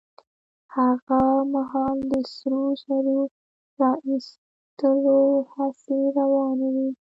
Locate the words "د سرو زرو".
2.11-3.19